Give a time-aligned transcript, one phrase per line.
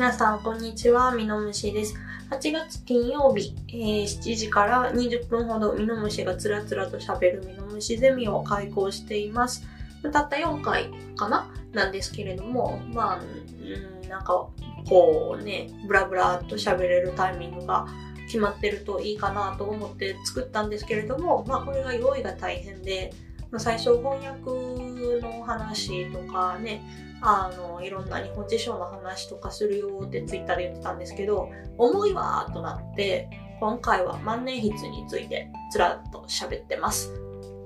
[0.00, 1.14] 皆さん、こんにちは。
[1.14, 1.94] ミノムシです。
[2.30, 9.62] 8月金曜日、えー、7時から20分ほどミノムシがつらつらと喋るミノムシゼミを開講しています。
[10.10, 11.52] たった4回かな？
[11.74, 14.48] なんですけれども、まあ、うん、なんか、
[14.88, 17.86] こうね、ブラブラと喋れるタイミングが
[18.24, 23.12] 決まってるといいかなと思って作ったんですけれども、まあ、これが用意が大変で、
[23.50, 33.28] まあ、最初翻訳の話とかね、あの、いろんな日本辞書の話とかするよってツイッターで言ってたんですけど、重いわーとなって、
[33.60, 37.12] 今回は万年筆についてつらっと喋ってます。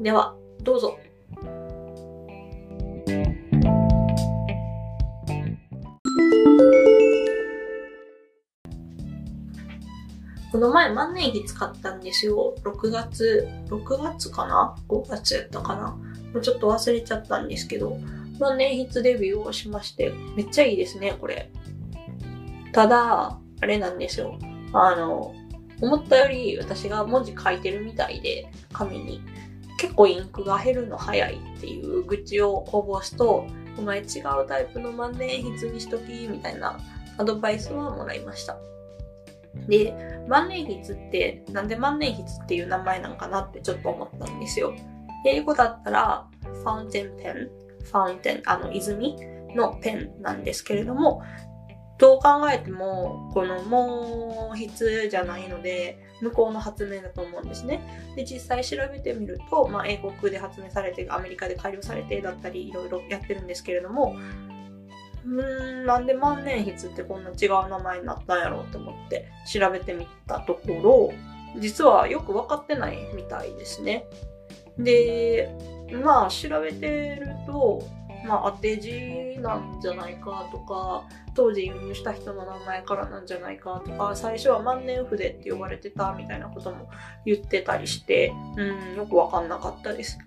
[0.00, 0.98] では、どうぞ。
[10.50, 12.54] この前万年筆買ったんですよ。
[12.62, 15.96] 6月、6月かな ?5 月やったかな？
[16.40, 17.98] ちょっと忘れちゃったんですけど、
[18.40, 21.50] 万年筆デビューをしまして、めっちゃいいですね、これ。
[22.72, 24.38] ただ、あれなんですよ。
[24.72, 25.34] あの、
[25.80, 29.20] 思ったより私が文字書いてるみたいで、紙に。
[29.78, 36.78] 結構インクが減るの早いっていう愚痴をこぼすと、お前違うタイプの万年筆にしとき、みたいな
[37.18, 38.56] アドバイスはもらいました。
[39.68, 39.94] で、
[40.28, 44.74] 万年筆ってなんで万年筆っていう名前なんかなってちょっと思ったんですよ。
[45.26, 47.50] 英語だったら、ファウンテンペン、
[47.84, 49.16] ファウンテン、あの、泉
[49.54, 51.22] のペンなんですけれども、
[51.98, 53.60] どう考えても、この
[54.52, 57.80] 毛筆じゃないので、向こうの発明だと思うんですね。
[58.16, 64.16] で、実際調べてみると、まあ、英国で発明されて、アメリカで改良されてだったり、いろいろやってるんですけれども、
[65.24, 71.12] うん、なんで万年筆ってこんな違う名前になったんやろうと思って調べてみたところ、
[71.60, 74.06] 実はよく分かってないみたいですね。
[74.78, 75.50] で、
[75.92, 77.82] まあ調べてると、
[78.26, 81.04] まあ当て字なんじゃないかとか、
[81.34, 86.88] 当時輸入した人の名前からなんじゃないかとか、最初は万年筆って呼ばれてたみたいなことも
[87.26, 90.18] 言ってたりして、うん、よくわかんなかったです。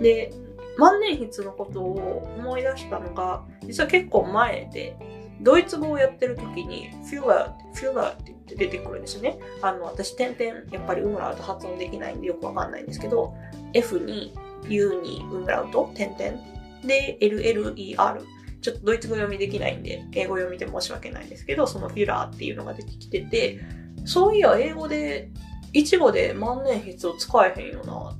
[0.00, 0.32] で、
[0.78, 4.96] 万年筆のことを思い出したのが、実は結構前で、
[5.40, 9.38] ドイツ語をやってる時に、フューラー、フューラーって言って出てくるんですよね。
[9.62, 13.34] あの、私、点々、やっぱりウムラウト発音できないんでよくわかんないんですけど、
[13.72, 14.32] F に
[14.68, 16.20] U にウムラウト、点々。
[16.84, 18.22] で、LLER。
[18.60, 23.60] ちょっとドイツ語読みできないんで、英語読みで申し訳ないんですけど、そのフュラーっていうのが出てきてて、
[24.06, 25.30] そういや、英語で、
[25.74, 28.16] イチゴで万年筆を使えへんよな。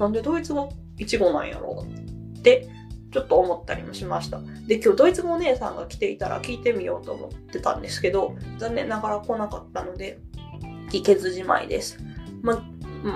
[0.00, 2.68] なんでドイツ語イチゴなんやろうって、
[3.12, 4.40] ちょっと思ったりもしました。
[4.66, 10.18] で、今日ドイツ語お姉さんが来ていたら聞いてみようと思ってたんですけど、残念ながら来なかったので、
[10.90, 11.98] 聞けずじまいです。
[12.42, 12.64] ま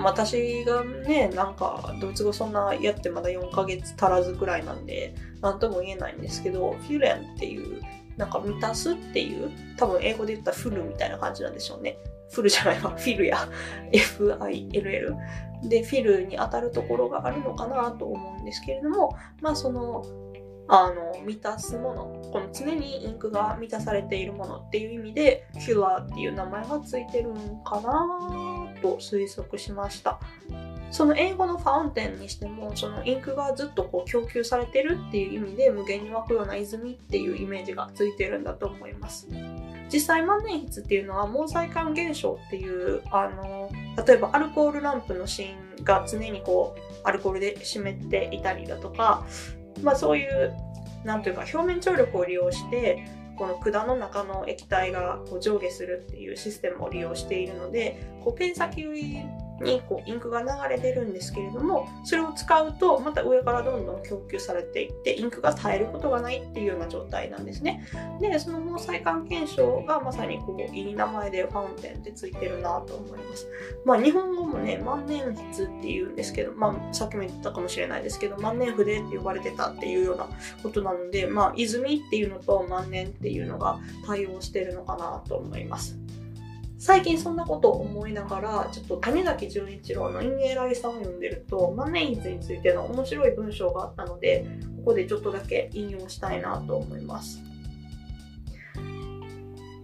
[0.03, 7.81] 私がね、なんか、ドイツ語そんなやってまだ4ヶ月足らずくらいなんで、なんとも言えないんですけど、フュレンっていう、
[8.17, 11.97] なんか満たすっていう、多分英語で言ったらフルみたいな感じなんでしょうね。
[12.31, 13.37] フルじゃないわ、 フィルや。
[13.91, 15.15] FILL
[15.63, 20.03] でフィルに当たるところがあるのかなと思うんですけれども、まあその、
[20.67, 30.19] あの、満たすもの、この常にインクが満たされているものっていう意味で、フュラーっていう名前がついてるんかなと推測しました。
[30.91, 39.27] その英語のファウンテンにしても、そのインクがずっとこう供給されてるっていう意味で、無限に湧くような泉っていうイメージがついてるんだと思います。
[39.91, 43.69] 実際万年筆っていうのは毛細管現象っていうあの
[44.07, 49.25] 例えばアルコールランプの芯が常にこうアルコールで湿っていたりだとか、
[49.83, 50.53] まあ、そういう
[51.03, 53.03] なんというか表面張力を利用して
[53.37, 58.83] この管の中の液体がこう上下するっていうシステムを利用しているのでこうペン先
[59.61, 67.85] にこうインクが流れてるんですけれどもそれを使うとまた上からどんどん供給されていってインクが耐えることがないっていうような状態なんですね。
[68.19, 73.47] でその毛細管現象がまさにこういい名前でファウンテンってついてるなと思います。
[73.85, 80.27] まあ日本語もね万年筆っていうんですけどまあさっきも言ったかもしれないですけど万年筆って呼ばれてたっていうような
[80.63, 85.97] ことなのでまあ泉っていうのと万年っていうのが対応してるのかなと思います。
[86.81, 94.47] 最近そんなことを思いながら、ちょっと谷崎潤一郎の陰影来さんを読んでると、万年筆についての面白い文章があったので、
[94.77, 97.43] ここでちょっとだけ引用したいなと思います。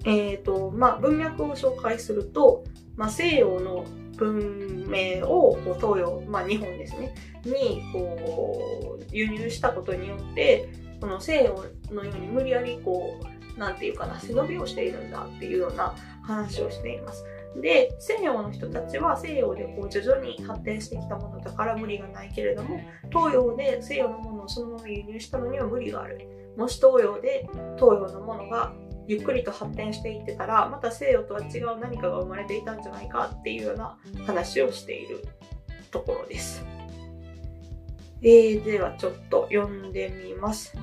[0.05, 2.63] え、ー、と、まあ、文脈を紹介すると、
[2.95, 3.85] まあ、西洋の
[4.15, 7.13] 文明をこう東洋、まあ、日本ですね、
[7.45, 10.67] にこう輸入したことによって、
[10.99, 17.25] この西洋のように無理やりこう、なんていうかな、背伸びをしているんだっていうような話をしています。
[17.61, 28.73] で西洋の人たちは西洋でこう徐々に発展してきたものだから無理がないけれども東洋で西洋のものをそのまま輸入したのには無理があるもし東洋で東洋のものが
[29.07, 35.23] ゆっくりと発展していってたらまた西洋とは違う何かが生まれていたんじゃないかっていうような話をしている
[35.91, 36.63] ところです。
[38.21, 40.75] えー、ではちょっと読んでみます。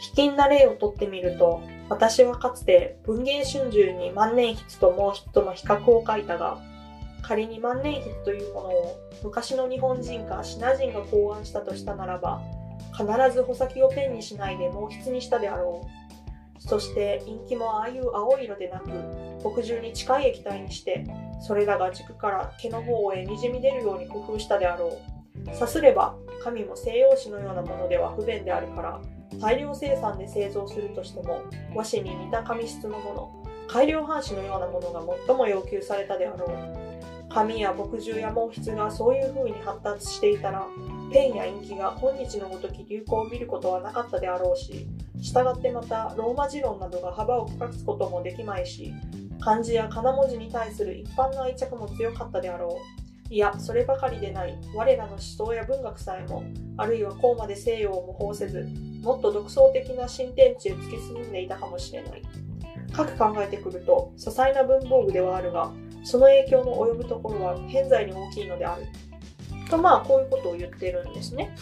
[0.00, 6.58] 卑近な例をとってみると、私はかつて文芸春秋に万年筆と毛筆との比較を書いたが、
[7.22, 12.42] 仮に万年筆というものを昔の日本人かシナ人が考案したとしたならば、
[12.92, 16.60] 必ず穂先をペンにしないで毛筆にしたであろう。
[16.60, 18.90] そして陰気もああいう青色でなく、
[19.42, 21.04] 墨汁に近い液体にして、
[21.40, 24.98] それらが軸から毛の方へにじみ出るように工夫したであろ
[25.52, 25.54] う。
[25.54, 29.00] さすれば、神も西洋紙のようなものでは不便であるから、
[29.40, 31.42] 大量生産で製造するとしても
[31.74, 36.96] 和紙に似た紙質のもの改良半紙のようなものが最も要求されたであろう。
[37.28, 40.66] 紙や墨汁や毛筆がそういう風に発達していたら
[41.12, 44.86] ペンや印記が今日のごとき流行を見ることはなかったであろうし
[45.20, 48.94] 従ってまたローマ字論などが幅を隠すこともできまいし
[49.40, 53.05] 漢字や仮名文字に対する一般の愛着も強かったであろう。
[53.28, 56.44] いや、そればかりでない、我らの思想や文学さえも、
[56.76, 58.68] あるいはこうまで西洋を模倣せず、
[59.02, 62.22] もっと独創的な新天地へ突き進んでいたかもしれない。
[62.92, 65.72] かく考えてくると、些細な文房具ではあるが、
[66.04, 68.84] その影響の及ぶところは偏在に大きいのである。
[69.68, 71.54] と、まあ、こういうことを言ってるんですね。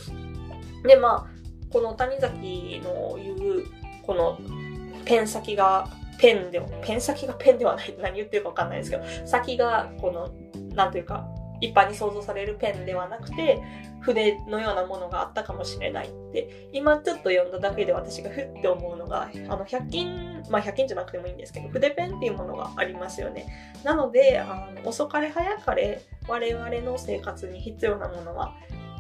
[0.86, 3.64] で、まあ、この谷崎の言う、
[4.06, 4.38] この
[5.06, 5.88] ペン先が
[6.18, 7.94] ペンでも、ペン先がペンではない。
[8.00, 10.30] 何言ってるかわかんないですけど、先が、この、
[10.74, 11.28] なんというか、
[11.60, 13.62] 一般に想像されるペンではなくて、
[14.00, 23.46] 筆のようなものがあったかもしれないって、今ちょっと読んだだけで私がふって思うのが、あの、100均、まあ100均じゃなくてもいいんですけど、筆ペンっていうものがありますよね。
[23.82, 28.54] なので、あの遅かれ早かれ我々の生活に必要なものは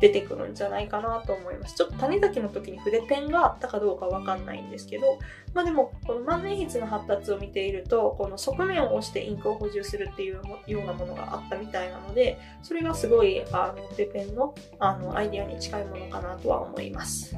[0.04, 1.76] 出てくるんじゃないかなと思います。
[1.76, 5.18] ちょっと谷崎の時に筆ペンがあったかどうかわかんないんですけど、
[5.54, 10.34] まあでも、この万年筆の発達を見ていると、この側面を押してインクを補充するっていう
[10.66, 17.34] ようなものがあったみたいなので、それがすごい、あの、筆ペンのあのアイデアに近いものかなとは思います。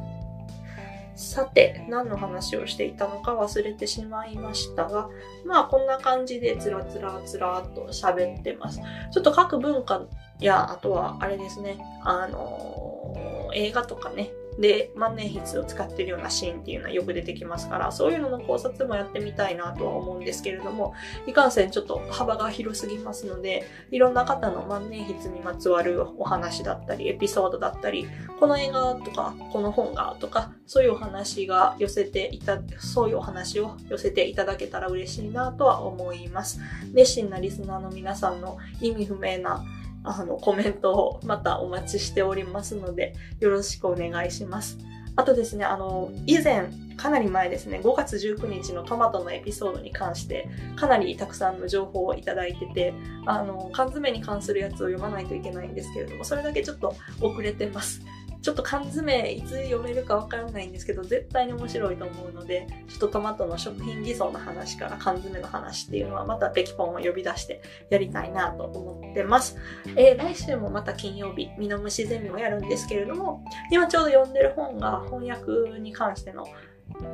[1.15, 5.09] さて、何の話をしていたのか忘れてしまいましたが、
[5.47, 8.81] まあこんな感じでつらつらつらっと喋ってます。
[9.13, 10.03] ちょっと各文化
[10.41, 20.95] いや、あとはあれですね、あのー、映画とかね、で、万年筆を使ってるようなシーンっていうのはよく出てきますから、そういうのの考察もやってみたいなとは思うんですけれども、
[21.27, 28.07] いかんせんちょっと幅が広すぎますので、いろんな方の万年筆にまつわるお話だったり、エピソードだったり、
[28.41, 36.61] この映画とか、この本がとか、そういうお話が寄せていた、そういうお話を寄せていただけたら嬉しいなとは思います。
[36.95, 39.63] 熱心なリスナーの皆さんの意味不明な
[40.07, 44.79] あの、コメントをまたお待ちしておりますので、よろしくお願いします。
[45.17, 52.95] あとですね、あの、以前、かなり前ですね、5月19日のトマトのエピソードに関して、かなりたくさんの情報をいただいてて、
[53.25, 58.03] あの、缶詰に関するやつを読まないといけないんですけれども、それだけちょっと遅れてます。
[58.47, 67.61] ちょっと缶詰いつ読めるかわからないんですけど、絶対に面白いと思うので、ちょっとトマトの食品偽装の話から缶詰の話っていうのはまたペキポンを呼び出して
[67.91, 69.57] やりたいなと思ってます。
[69.97, 76.47] えー、来週もまた金曜日、ミノムシゼミをやるんですけれども、今ちょうど読んでる本が翻訳に関しての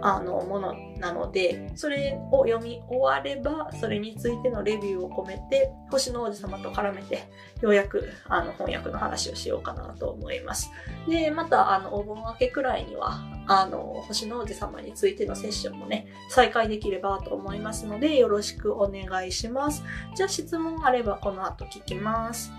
[0.00, 7.28] あのものなのでそれを読み終わればそれについてのレビューを込めて星の王子様と絡めて
[7.60, 10.70] ようやくあの翻訳の話をしようかなと思います。
[11.08, 19.82] でまたあのお盆明けくらいにはあの星の王子様についてのセッションもね再開できればと思いますのでよろしくお願いします。
[20.14, 22.52] じゃあ質問あればこの後聞きます。